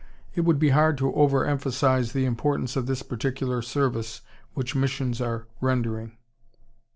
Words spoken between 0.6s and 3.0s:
hard to overemphasize the importance of